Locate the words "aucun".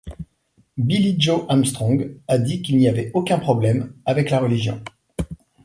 3.13-3.37